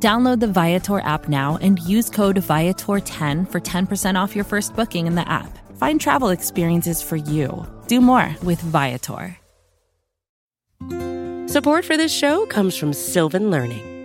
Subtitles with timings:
[0.00, 5.08] Download the Viator app now and use code Viator10 for 10% off your first booking
[5.08, 5.58] in the app.
[5.76, 7.66] Find travel experiences for you.
[7.88, 9.36] Do more with Viator.
[11.48, 13.96] Support for this show comes from Sylvan Learning.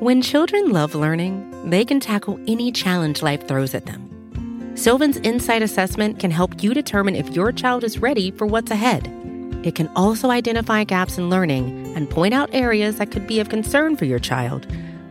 [0.00, 4.72] When children love learning, they can tackle any challenge life throws at them.
[4.74, 9.06] Sylvan's Insight Assessment can help you determine if your child is ready for what's ahead.
[9.62, 13.48] It can also identify gaps in learning and point out areas that could be of
[13.48, 14.66] concern for your child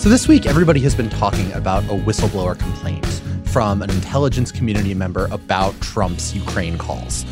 [0.00, 3.06] So, this week, everybody has been talking about a whistleblower complaint
[3.44, 7.26] from an intelligence community member about Trump's Ukraine calls.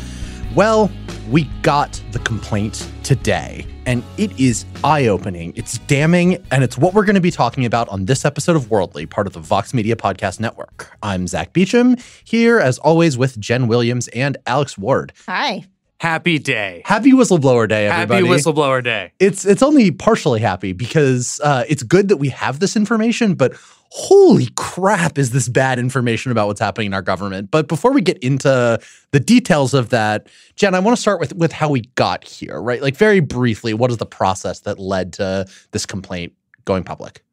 [0.53, 0.91] Well,
[1.31, 6.93] we got the complaint today, and it is eye opening, it's damning, and it's what
[6.93, 9.73] we're going to be talking about on this episode of Worldly, part of the Vox
[9.73, 10.95] Media Podcast Network.
[11.01, 15.11] I'm Zack Beauchamp, here as always with Jenn Williams and Alex Ward.
[15.25, 15.65] Hi.
[15.99, 16.81] Happy day.
[16.85, 18.25] Happy whistleblower day, everybody.
[18.25, 19.11] Happy whistleblower day.
[19.19, 23.53] It's it's only partially happy because uh, it's good that we have this information, but
[23.91, 27.51] holy crap, is this bad information about what's happening in our government?
[27.51, 28.79] But before we get into
[29.11, 32.61] the details of that, Jenn, I want to start with with how we got here,
[32.61, 32.81] right?
[32.81, 36.31] Like very briefly, what is the process that led to this complaint
[36.63, 37.25] going public?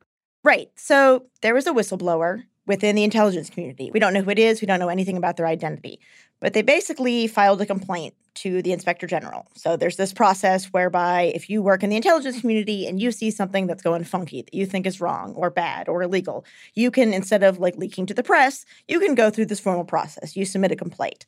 [0.42, 0.70] Right.
[0.74, 3.92] So there was a whistleblower within the intelligence community.
[3.92, 4.60] We don't know who it is.
[4.60, 6.00] We don't know anything about their identity.
[6.40, 9.46] But they basically filed a complaint to the inspector general.
[9.54, 13.30] So there's this process whereby if you work in the intelligence community and you see
[13.30, 17.12] something that's going funky that you think is wrong or bad or illegal, you can
[17.12, 20.36] instead of like leaking to the press, you can go through this formal process.
[20.36, 21.26] You submit a complaint.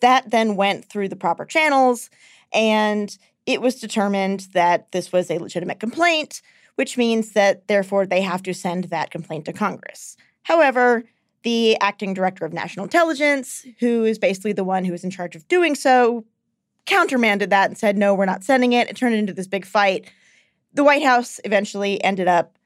[0.00, 2.10] That then went through the proper channels
[2.52, 6.42] and it was determined that this was a legitimate complaint,
[6.76, 10.16] which means that therefore they have to send that complaint to Congress.
[10.42, 11.04] However,
[11.42, 15.34] the acting director of national intelligence, who is basically the one who is in charge
[15.34, 16.24] of doing so,
[16.86, 18.88] countermanded that and said, no, we're not sending it.
[18.88, 20.10] It turned into this big fight.
[20.74, 22.56] The White House eventually ended up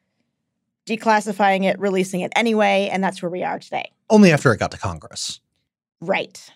[0.86, 3.90] declassifying it, releasing it anyway, and that's where we are today.
[4.10, 5.40] Only after it got to Congress.
[6.00, 6.50] Right.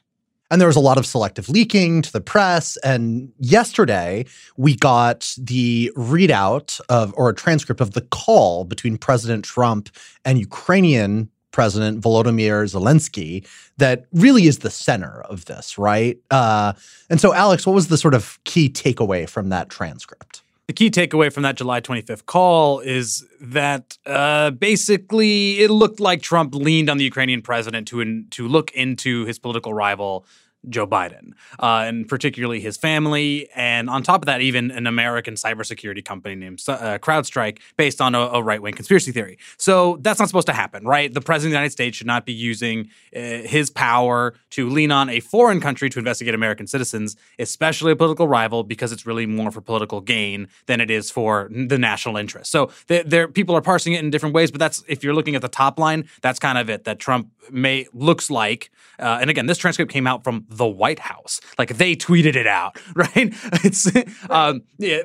[0.51, 2.77] And there was a lot of selective leaking to the press.
[2.79, 4.25] And yesterday,
[4.57, 9.91] we got the readout of, or a transcript of the call between President Trump
[10.25, 13.47] and Ukrainian President Volodymyr Zelensky
[13.79, 16.19] that really is the center of this, right?
[16.31, 16.73] Uh,
[17.09, 20.43] and so, Alex, what was the sort of key takeaway from that transcript?
[20.69, 26.21] The key takeaway from that July 25th call is that uh, basically it looked like
[26.21, 30.27] Trump leaned on the Ukrainian president to in, to look into his political rival
[30.69, 33.49] Joe Biden, uh, and particularly his family.
[33.55, 38.15] And on top of that, even an American cybersecurity company named uh, CrowdStrike, based on
[38.15, 39.39] a, a right wing conspiracy theory.
[39.57, 41.13] So that's not supposed to happen, right?
[41.13, 44.93] The president of the United States should not be using uh, his power to lean
[44.93, 49.27] on a foreign country to investigate American citizens, especially a political rival, because it's really
[49.27, 52.51] more for political gain than it is for the national interest.
[52.51, 55.43] So there, people are parsing it in different ways, but that's if you're looking at
[55.43, 56.85] the top line, that's kind of it.
[56.85, 60.99] That Trump may looks like, uh, and again, this transcript came out from the White
[60.99, 61.41] House.
[61.59, 63.35] Like they tweeted it out, right?
[63.65, 63.91] It's
[64.29, 65.03] um, yeah.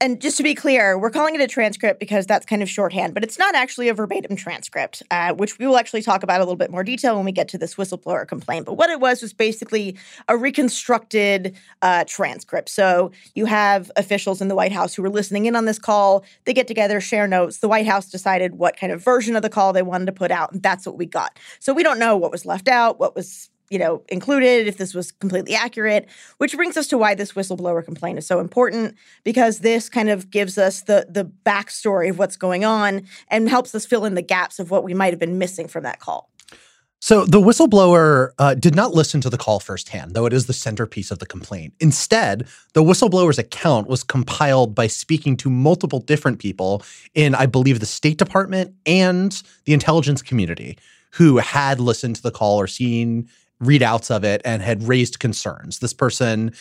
[0.00, 3.14] And just to be clear, we're calling it a transcript because that's kind of shorthand,
[3.14, 6.44] but it's not actually a verbatim transcript, uh, which we will actually talk about a
[6.44, 8.66] little bit more detail when we get to this whistleblower complaint.
[8.66, 9.96] But what it was was basically
[10.28, 12.68] a reconstructed uh, transcript.
[12.68, 16.24] So you have officials in the White House who were listening in on this call.
[16.44, 17.58] They get together, share notes.
[17.58, 20.30] The White House decided what kind of version of the call they wanted to put
[20.30, 21.38] out, and that's what we got.
[21.58, 24.94] So we don't know what was left out, what was you know, included, if this
[24.94, 26.08] was completely accurate,
[26.38, 28.94] which brings us to why this whistleblower complaint is so important
[29.24, 33.74] because this kind of gives us the the backstory of what's going on and helps
[33.74, 36.30] us fill in the gaps of what we might have been missing from that call.
[37.04, 40.54] So the whistleblower uh, did not listen to the call firsthand, though it is the
[40.54, 41.74] centerpiece of the complaint.
[41.78, 46.82] Instead, the whistleblower's account was compiled by speaking to multiple different people
[47.12, 50.78] in, I believe, the State Department and the intelligence community
[51.10, 53.28] who had listened to the call or seen
[53.64, 55.78] readouts of it and had raised concerns.
[55.78, 56.52] This person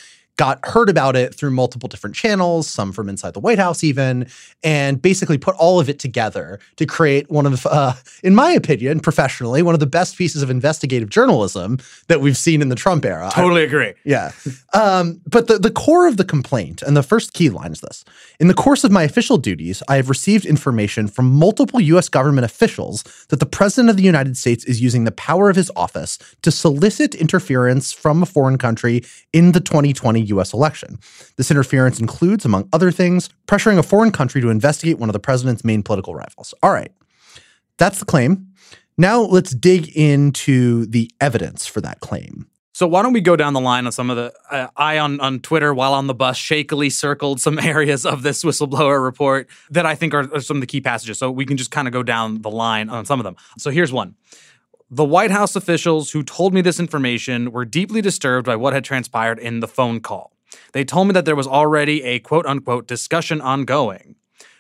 [0.44, 4.28] got heard about it through multiple different channels, some from inside the White House, even,
[4.62, 7.94] and basically put all of it together to create one of, uh,
[8.24, 11.80] in my opinion, professionally, one of the best pieces of investigative journalism
[12.10, 13.32] that we've seen in the Trump era.
[13.34, 13.94] Totally I, agree.
[14.04, 14.32] Yeah.
[14.74, 18.04] Um, but the, the core of the complaint, and the first key line is this
[18.42, 22.10] In the course of my official duties, I have received information from multiple U.S.
[22.10, 25.72] government officials that the President of the United States is using the power of his
[25.78, 30.54] office to solicit interference from a foreign country in the 2020 U.S.
[30.54, 31.00] election.
[31.38, 35.20] This interference includes, among other things, pressuring a foreign country to investigate one of the
[35.20, 36.54] president's main political rivals.
[36.62, 36.92] All right,
[37.78, 38.48] that's the claim.
[38.98, 42.48] Now let's dig into the evidence for that claim.
[42.76, 45.20] So why don't we go down the line on some of the uh, I on
[45.20, 49.86] on Twitter while on the bus shakily circled some areas of this whistleblower report that
[49.86, 51.20] I think are, are some of the key passages.
[51.20, 53.36] So we can just kind of go down the line on some of them.
[53.60, 54.16] So here's one.
[54.90, 58.84] The White House officials who told me this information were deeply disturbed by what had
[58.84, 60.32] transpired in the phone call.
[60.74, 64.16] They told me that there was already a quote unquote discussion ongoing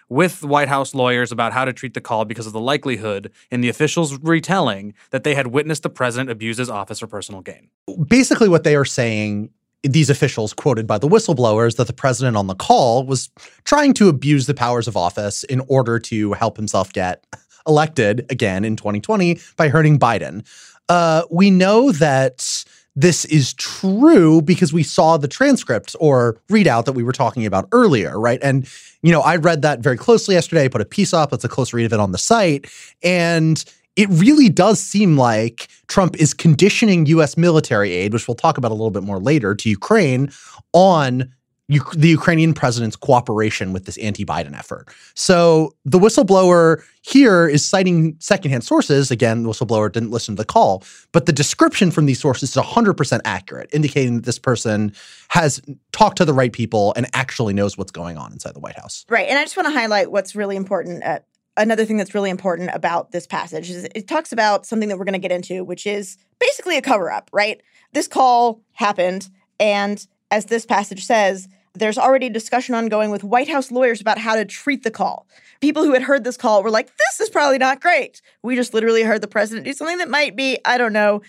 [0.09, 3.61] with White House lawyers about how to treat the call because of the likelihood in
[3.61, 7.69] the officials' retelling that they had witnessed the president abuse his office for personal gain.
[8.07, 9.49] Basically, what they are saying
[9.83, 13.29] these officials quoted by the whistleblowers that the president on the call was
[13.65, 17.25] trying to abuse the powers of office in order to help himself get
[17.67, 20.45] elected again in 2020 by hurting Biden.
[20.89, 22.65] Uh, we know that
[22.95, 27.67] this is true because we saw the transcript or readout that we were talking about
[27.71, 28.39] earlier, right?
[28.43, 28.67] And,
[29.01, 30.65] you know, I read that very closely yesterday.
[30.65, 32.67] I put a piece up, it's a close read of it on the site.
[33.01, 33.63] And
[33.95, 38.71] it really does seem like Trump is conditioning US military aid, which we'll talk about
[38.71, 40.31] a little bit more later, to Ukraine
[40.73, 41.33] on
[41.69, 44.89] the Ukrainian president's cooperation with this anti-Biden effort.
[45.15, 49.11] So the whistleblower here is citing secondhand sources.
[49.11, 50.83] Again, the whistleblower didn't listen to the call,
[51.13, 54.93] but the description from these sources is 100% accurate, indicating that this person
[55.29, 55.61] has
[55.93, 59.05] talked to the right people and actually knows what's going on inside the White House.
[59.09, 59.29] Right.
[59.29, 62.71] And I just want to highlight what's really important at another thing that's really important
[62.73, 65.87] about this passage is it talks about something that we're going to get into, which
[65.87, 67.61] is basically a cover up, right?
[67.93, 69.29] This call happened
[69.59, 74.35] and as this passage says, there's already discussion ongoing with White House lawyers about how
[74.35, 75.27] to treat the call.
[75.61, 78.19] People who had heard this call were like, this is probably not great.
[78.41, 81.21] We just literally heard the president do something that might be, I don't know,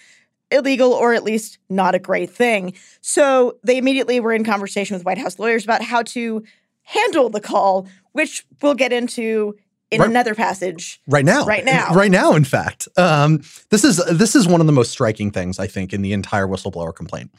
[0.50, 2.72] illegal or at least not a great thing.
[3.02, 6.42] So they immediately were in conversation with White House lawyers about how to
[6.84, 9.54] handle the call, which we'll get into
[9.90, 14.02] in right, another passage right now right now right now in fact um, this is
[14.10, 17.30] this is one of the most striking things i think in the entire whistleblower complaint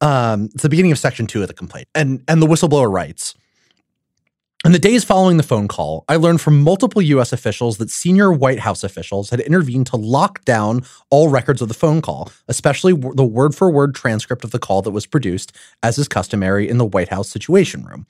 [0.00, 1.88] um, it's the beginning of section two of the complaint.
[1.94, 3.34] And, and the whistleblower writes
[4.64, 7.32] In the days following the phone call, I learned from multiple U.S.
[7.32, 11.74] officials that senior White House officials had intervened to lock down all records of the
[11.74, 15.98] phone call, especially the word for word transcript of the call that was produced, as
[15.98, 18.06] is customary in the White House Situation Room.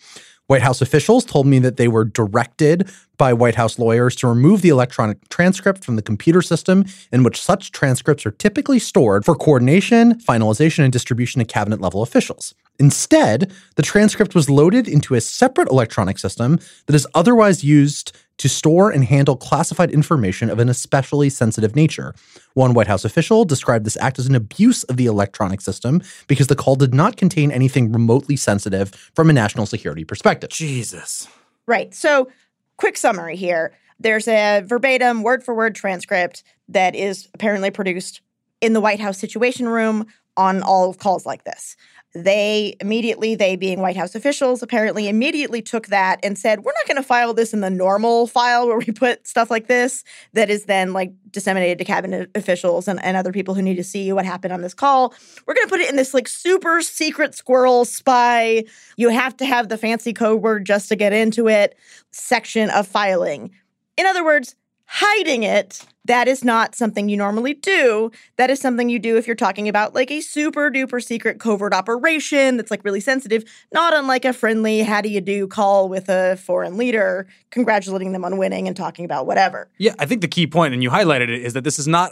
[0.51, 4.63] White House officials told me that they were directed by White House lawyers to remove
[4.63, 9.37] the electronic transcript from the computer system in which such transcripts are typically stored for
[9.37, 12.57] coordination, finalization, and distribution to cabinet level officials.
[12.81, 18.49] Instead, the transcript was loaded into a separate electronic system that is otherwise used to
[18.49, 22.15] store and handle classified information of an especially sensitive nature.
[22.55, 26.47] One White House official described this act as an abuse of the electronic system because
[26.47, 30.49] the call did not contain anything remotely sensitive from a national security perspective.
[30.49, 31.29] Jesus.
[31.67, 31.95] Right.
[31.95, 32.31] So,
[32.79, 38.23] quick summary here there's a verbatim, word for word transcript that is apparently produced
[38.63, 40.07] in the White House Situation Room
[40.39, 41.77] on all calls like this
[42.13, 46.87] they immediately, they being White House officials, apparently immediately took that and said, we're not
[46.87, 50.03] going to file this in the normal file where we put stuff like this
[50.33, 53.85] that is then like disseminated to cabinet officials and, and other people who need to
[53.85, 55.15] see what happened on this call.
[55.47, 58.65] We're going to put it in this like super secret squirrel spy.
[58.97, 61.77] You have to have the fancy code word just to get into it
[62.11, 63.53] section of filing.
[63.97, 64.57] In other words,
[64.91, 68.11] hiding it that is not something you normally do.
[68.37, 71.73] That is something you do if you're talking about like a super duper secret covert
[71.73, 76.09] operation that's like really sensitive, not unlike a friendly, how do you do call with
[76.09, 79.69] a foreign leader, congratulating them on winning and talking about whatever.
[79.79, 82.11] Yeah, I think the key point, and you highlighted it, is that this is not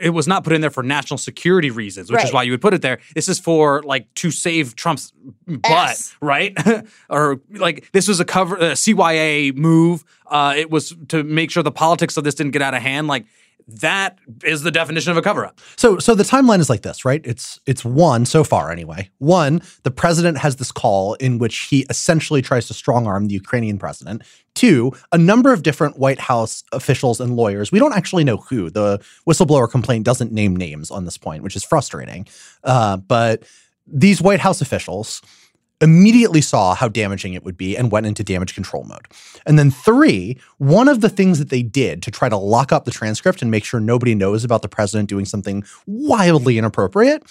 [0.00, 2.26] it was not put in there for national security reasons, which right.
[2.26, 2.98] is why you would put it there.
[3.14, 5.12] This is for like to save Trump's
[5.46, 6.16] butt, S.
[6.20, 6.56] right?
[7.10, 10.04] or like this was a cover a CYA move.
[10.26, 13.08] Uh, it was to make sure the politics of this didn't get out of hand.
[13.08, 13.26] Like
[13.68, 15.60] that is the definition of a cover up.
[15.76, 17.20] So so the timeline is like this, right?
[17.24, 19.10] It's it's one so far anyway.
[19.18, 23.34] One, the president has this call in which he essentially tries to strong arm the
[23.34, 24.22] Ukrainian president.
[24.58, 27.70] Two, a number of different White House officials and lawyers.
[27.70, 28.70] We don't actually know who.
[28.70, 32.26] The whistleblower complaint doesn't name names on this point, which is frustrating.
[32.64, 33.44] Uh, but
[33.86, 35.22] these White House officials
[35.80, 39.06] immediately saw how damaging it would be and went into damage control mode.
[39.46, 42.84] And then, three, one of the things that they did to try to lock up
[42.84, 47.22] the transcript and make sure nobody knows about the president doing something wildly inappropriate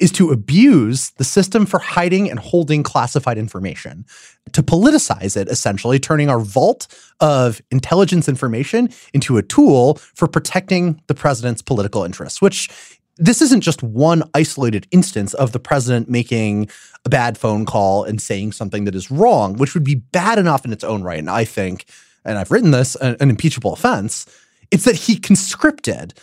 [0.00, 4.04] is to abuse the system for hiding and holding classified information,
[4.52, 6.88] to politicize it, essentially, turning our vault
[7.20, 12.68] of intelligence information into a tool for protecting the president's political interests, which
[13.16, 16.68] this isn't just one isolated instance of the president making
[17.04, 20.64] a bad phone call and saying something that is wrong, which would be bad enough
[20.64, 21.18] in its own right.
[21.18, 21.86] And I think,
[22.24, 24.26] and I've written this, an, an impeachable offense.
[24.70, 26.14] It's that he conscripted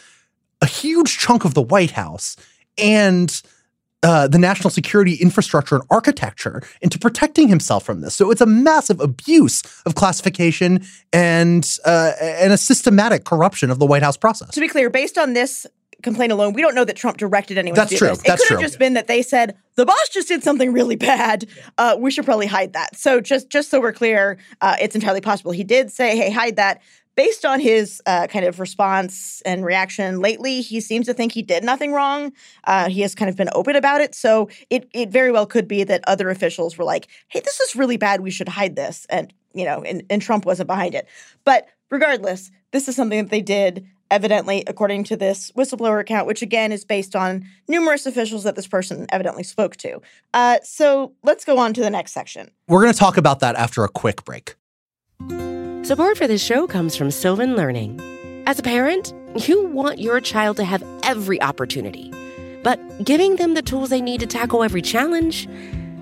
[0.62, 2.36] a huge chunk of the White House
[2.78, 3.42] and
[4.02, 8.16] uh, the national security infrastructure and architecture into protecting himself from this.
[8.16, 13.86] So it's a massive abuse of classification and uh, and a systematic corruption of the
[13.86, 14.52] White House process.
[14.52, 15.68] To be clear, based on this
[16.02, 18.08] complaint alone, we don't know that Trump directed anyone That's to do true.
[18.10, 18.20] this.
[18.20, 20.96] It That's could have just been that they said the boss just did something really
[20.96, 21.46] bad.
[21.78, 22.96] Uh, we should probably hide that.
[22.98, 26.56] So just just so we're clear, uh, it's entirely possible he did say, "Hey, hide
[26.58, 26.82] that."
[27.16, 31.42] Based on his uh, kind of response and reaction lately, he seems to think he
[31.42, 32.32] did nothing wrong.
[32.64, 35.68] Uh, he has kind of been open about it, so it it very well could
[35.68, 38.22] be that other officials were like, "Hey, this is really bad.
[38.22, 41.08] We should hide this," and you know, and, and Trump wasn't behind it.
[41.44, 46.42] But regardless, this is something that they did evidently, according to this whistleblower account, which
[46.42, 50.02] again is based on numerous officials that this person evidently spoke to.
[50.34, 52.52] Uh, so let's go on to the next section.
[52.68, 54.56] We're going to talk about that after a quick break.
[55.84, 58.00] Support for this show comes from Sylvan Learning.
[58.46, 62.12] As a parent, you want your child to have every opportunity,
[62.64, 65.48] but giving them the tools they need to tackle every challenge,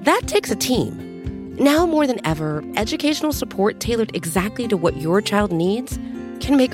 [0.03, 1.55] that takes a team.
[1.55, 5.97] Now more than ever, educational support tailored exactly to what your child needs
[6.39, 6.73] can make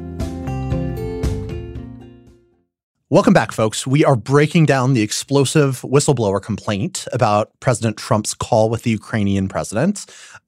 [3.11, 3.85] Welcome back, folks.
[3.85, 9.49] We are breaking down the explosive whistleblower complaint about President Trump's call with the Ukrainian
[9.49, 10.05] president.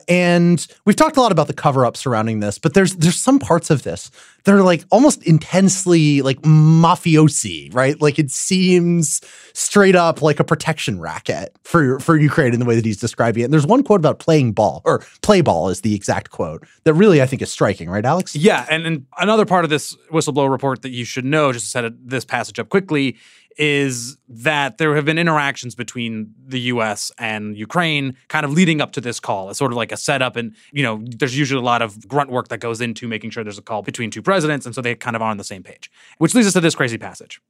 [0.08, 3.70] And we've talked a lot about the cover-up surrounding this, but there's there's some parts
[3.70, 4.12] of this
[4.46, 8.02] that are like almost intensely like mafiosi, right?
[8.02, 9.22] Like it seems
[9.54, 13.42] straight up like a protection racket for for Ukraine in the way that he's describing
[13.42, 13.46] it.
[13.46, 16.94] And there's one quote about playing ball, or play ball is the exact quote that
[16.94, 18.36] really I think is striking, right, Alex?
[18.36, 21.70] Yeah, and, and another part of this whistleblower report that you should know, just to
[21.72, 23.18] set this passage up quickly,
[23.58, 27.12] is that there have been interactions between the U.S.
[27.18, 29.50] and Ukraine, kind of leading up to this call.
[29.50, 32.30] It's sort of like a setup, and you know, there's usually a lot of grunt
[32.30, 34.96] work that goes into making sure there's a call between two presidents, and so they
[34.96, 35.92] kind of are on the same page.
[36.18, 37.42] Which leads us to this crazy passage.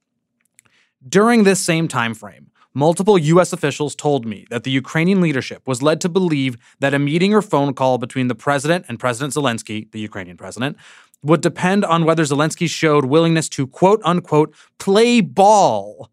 [1.06, 3.52] During this same time frame, multiple U.S.
[3.52, 7.42] officials told me that the Ukrainian leadership was led to believe that a meeting or
[7.42, 10.76] phone call between the president and President Zelensky, the Ukrainian president,
[11.22, 16.10] would depend on whether Zelensky showed willingness to quote unquote play ball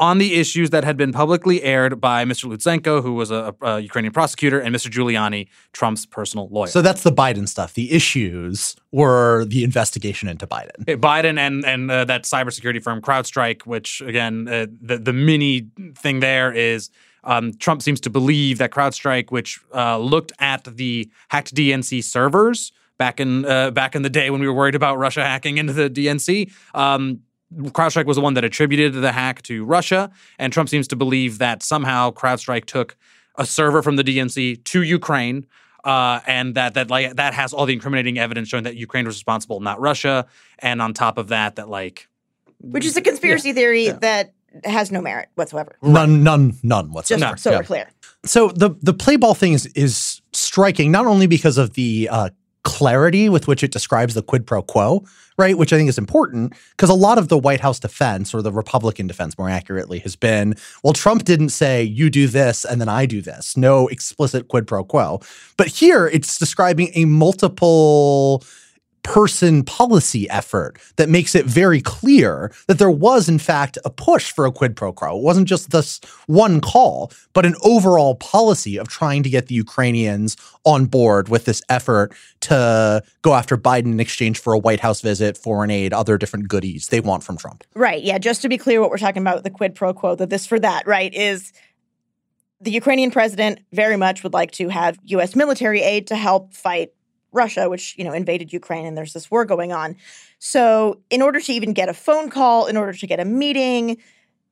[0.00, 2.44] on the issues that had been publicly aired by Mr.
[2.44, 4.90] Lutsenko, who was a, a Ukrainian prosecutor, and Mr.
[4.90, 6.68] Giuliani, Trump's personal lawyer.
[6.68, 7.74] So that's the Biden stuff.
[7.74, 10.84] The issues were the investigation into Biden.
[10.86, 16.20] Biden and and uh, that cybersecurity firm CrowdStrike, which again, uh, the the mini thing
[16.20, 16.90] there is
[17.24, 22.72] um, Trump seems to believe that CrowdStrike, which uh, looked at the hacked DNC servers
[22.98, 25.72] back in uh, back in the day when we were worried about Russia hacking into
[25.72, 26.52] the DNC.
[26.74, 27.20] Um,
[27.56, 31.38] CrowdStrike was the one that attributed the hack to Russia, and Trump seems to believe
[31.38, 32.96] that somehow CrowdStrike took
[33.36, 35.46] a server from the DNC to Ukraine,
[35.84, 39.16] uh, and that that like that has all the incriminating evidence showing that Ukraine was
[39.16, 40.26] responsible, not Russia.
[40.58, 42.08] And on top of that, that like
[42.60, 45.76] Which is a conspiracy theory that has no merit whatsoever.
[45.82, 47.36] None, none, none Just whatsoever.
[47.36, 47.58] so Yeah.
[47.58, 47.90] we're clear.
[48.24, 52.30] So the the play ball thing is is striking, not only because of the uh,
[52.68, 55.02] clarity with which it describes the quid pro quo,
[55.38, 55.56] right?
[55.56, 58.52] Which I think is important because a lot of the White House defense, or the
[58.52, 62.88] Republican defense more accurately, has been well, Trump didn't say you do this and then
[62.90, 63.56] I do this.
[63.56, 65.20] No explicit quid pro quo.
[65.56, 68.44] But here it's describing a multiple
[69.02, 74.30] person policy effort that makes it very clear that there was, in fact, a push
[74.32, 75.16] for a quid pro quo.
[75.16, 79.54] It wasn't just this one call, but an overall policy of trying to get the
[79.54, 84.80] Ukrainians on board with this effort to go after Biden in exchange for a White
[84.80, 87.64] House visit, foreign aid, other different goodies they want from Trump.
[87.74, 88.02] Right.
[88.02, 88.18] Yeah.
[88.18, 90.58] Just to be clear, what we're talking about, the quid pro quo, the this for
[90.60, 91.52] that, right, is
[92.60, 95.36] the Ukrainian president very much would like to have U.S.
[95.36, 96.92] military aid to help fight
[97.32, 99.96] Russia, which you know invaded Ukraine, and there's this war going on.
[100.38, 103.98] So, in order to even get a phone call, in order to get a meeting,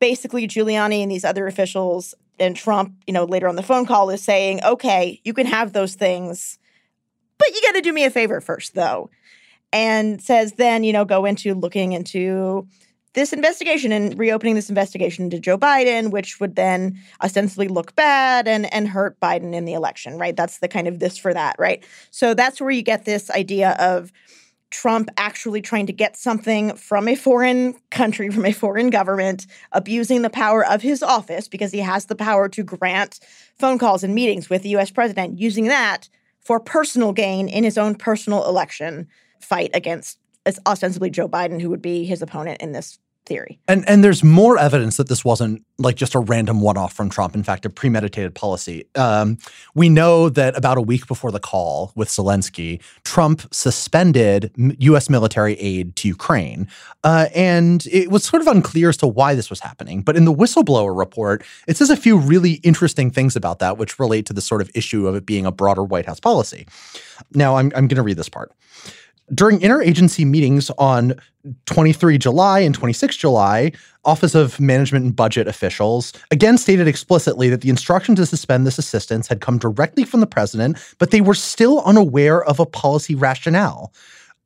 [0.01, 4.11] basically Giuliani and these other officials and Trump, you know, later on the phone call
[4.11, 6.59] is saying, "Okay, you can have those things,
[7.39, 9.11] but you got to do me a favor first, though."
[9.73, 12.67] And says then, you know, go into looking into
[13.17, 18.47] this investigation and reopening this investigation to Joe Biden, which would then ostensibly look bad
[18.47, 20.37] and and hurt Biden in the election, right?
[20.37, 21.83] That's the kind of this for that, right?
[22.11, 24.13] So that's where you get this idea of
[24.71, 30.21] Trump actually trying to get something from a foreign country, from a foreign government, abusing
[30.21, 33.21] the power of his office because he has the power to grant
[33.59, 37.79] phone calls and meetings with the US president, using that for personal gain in his
[37.79, 39.09] own personal election
[39.41, 40.19] fight against
[40.67, 43.59] ostensibly Joe Biden, who would be his opponent in this theory.
[43.69, 47.35] And and there's more evidence that this wasn't like just a random one-off from Trump.
[47.35, 48.85] In fact, a premeditated policy.
[48.95, 49.37] Um,
[49.75, 55.11] we know that about a week before the call with Zelensky, Trump suspended U.S.
[55.11, 56.69] military aid to Ukraine,
[57.05, 60.03] uh, and it was sort of unclear as to why this was happening.
[60.03, 63.99] But in the whistleblower report, it says a few really interesting things about that, which
[63.99, 66.67] relate to the sort of issue of it being a broader White House policy.
[67.35, 68.53] Now, I'm I'm going to read this part.
[69.35, 71.15] During interagency meetings on
[71.67, 73.73] 23 July and 26 July,
[74.05, 78.79] Office of Management and Budget officials again stated explicitly that the instruction to suspend this
[78.79, 83.17] assistance had come directly from the president, but they were still unaware of a policy
[83.17, 83.93] rationale.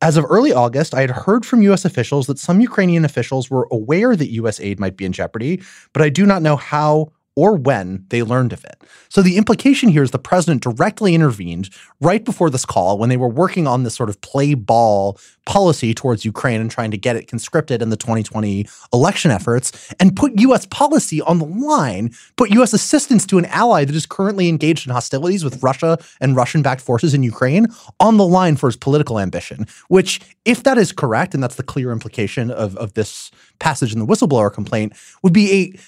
[0.01, 1.85] As of early August, I had heard from U.S.
[1.85, 4.59] officials that some Ukrainian officials were aware that U.S.
[4.59, 5.61] aid might be in jeopardy,
[5.93, 8.83] but I do not know how or when they learned of it.
[9.09, 11.69] So the implication here is the president directly intervened
[12.01, 15.93] right before this call when they were working on this sort of play ball policy
[15.93, 20.39] towards Ukraine and trying to get it conscripted in the 2020 election efforts and put
[20.39, 20.65] U.S.
[20.67, 22.73] policy on the line, put U.S.
[22.73, 26.81] assistance to an ally that is currently engaged in hostilities with Russia and Russian backed
[26.81, 27.67] forces in Ukraine
[27.99, 31.63] on the line for his political ambition, which, if that is correct, and that's the
[31.63, 35.79] clear implication of, of this passage in the whistleblower complaint, would be a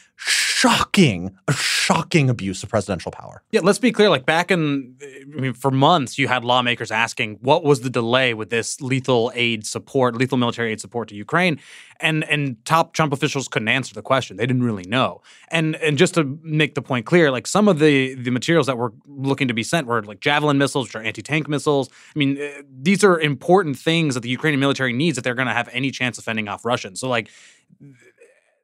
[0.63, 3.43] shocking, a shocking abuse of presidential power.
[3.51, 4.09] Yeah, let's be clear.
[4.09, 8.33] Like back in, I mean, for months, you had lawmakers asking what was the delay
[8.33, 11.59] with this lethal aid support, lethal military aid support to Ukraine,
[11.99, 14.37] and and top Trump officials couldn't answer the question.
[14.37, 15.21] They didn't really know.
[15.49, 18.77] And and just to make the point clear, like some of the the materials that
[18.77, 21.89] were looking to be sent were like Javelin missiles, which are anti tank missiles.
[22.15, 25.49] I mean, uh, these are important things that the Ukrainian military needs if they're going
[25.49, 27.01] to have any chance of fending off Russians.
[27.01, 27.29] So like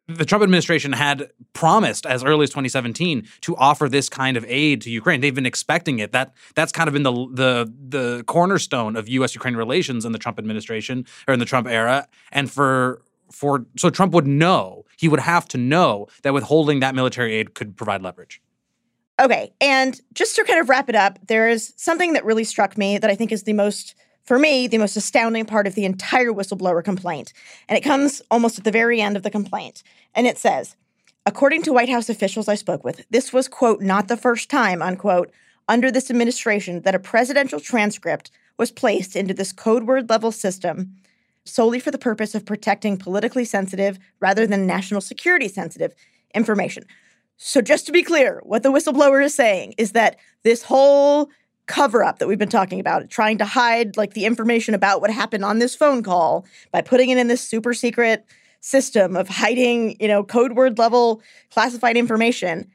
[0.09, 4.81] the Trump administration had promised as early as 2017 to offer this kind of aid
[4.81, 5.21] to Ukraine.
[5.21, 6.11] They've been expecting it.
[6.11, 9.35] That that's kind of been the the the cornerstone of U.S.
[9.35, 12.07] Ukraine relations in the Trump administration or in the Trump era.
[12.31, 16.95] And for for so Trump would know he would have to know that withholding that
[16.95, 18.41] military aid could provide leverage.
[19.21, 22.77] Okay, and just to kind of wrap it up, there is something that really struck
[22.77, 23.93] me that I think is the most
[24.29, 27.33] for me, the most astounding part of the entire whistleblower complaint.
[27.67, 29.81] And it comes almost at the very end of the complaint.
[30.13, 30.75] And it says,
[31.25, 34.83] according to White House officials I spoke with, this was, quote, not the first time,
[34.83, 35.31] unquote,
[35.67, 40.95] under this administration that a presidential transcript was placed into this code word level system
[41.43, 45.95] solely for the purpose of protecting politically sensitive rather than national security sensitive
[46.35, 46.83] information.
[47.37, 51.31] So, just to be clear, what the whistleblower is saying is that this whole
[51.69, 55.11] cover up that we've been talking about, trying to hide like the information about what
[55.11, 58.25] happened on this phone call by putting it in this super secret
[58.59, 62.67] system of hiding, you know, code word level classified information.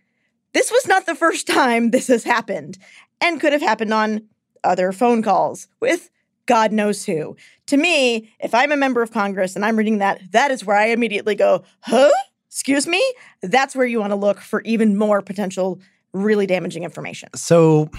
[0.54, 2.78] This was not the first time this has happened
[3.20, 4.22] and could have happened on
[4.62, 6.09] other phone calls with
[6.46, 7.37] God knows who.
[7.66, 10.76] To me, if I'm a member of Congress and I'm reading that, that is where
[10.76, 12.11] I immediately go, huh?
[12.48, 13.02] Excuse me?
[13.42, 15.80] That's where you want to look for even more potential
[16.12, 17.28] really damaging information.
[17.35, 17.90] So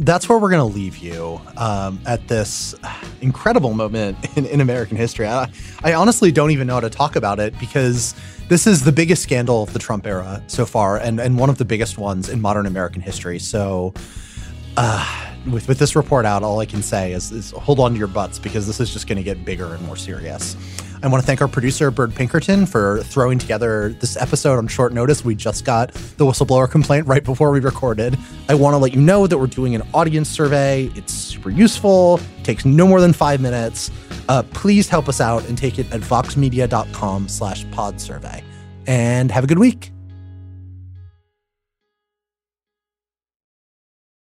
[0.00, 2.74] that's where we're going to leave you um, at this
[3.22, 5.26] incredible moment in, in American history.
[5.26, 5.50] I,
[5.82, 8.14] I, honestly don't even know how to talk about it because
[8.48, 11.56] this is the biggest scandal of the Trump era so far and, and one of
[11.56, 13.38] the biggest ones in modern American history.
[13.38, 13.94] So
[14.76, 17.98] uh, with with this report out, all I can say is, is hold on to
[17.98, 20.56] your butts because this is just going to get bigger and more serious.
[21.02, 24.92] I want to thank our producer, Bird Pinkerton, for throwing together this episode on short
[24.92, 25.24] notice.
[25.24, 28.18] We just got the whistleblower complaint right before we recorded.
[28.48, 30.90] I want to let you know that we're doing an audience survey.
[30.94, 33.90] It's super useful, takes no more than five minutes.
[34.28, 38.42] Uh, please help us out and take it at voxmedia.com slash pod survey.
[38.86, 39.92] And have a good week.